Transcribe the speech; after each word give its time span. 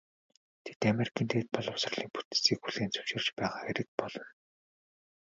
Тэд 0.65 0.79
Америкийн 0.91 1.27
дээд 1.31 1.47
боловсролын 1.55 2.11
бүтцийг 2.13 2.59
хүлээн 2.61 2.93
зөвшөөрч 2.95 3.27
байгаа 3.37 3.61
хэрэг 3.65 3.89
болно. 3.99 4.27